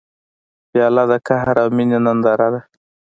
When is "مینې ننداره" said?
1.75-2.47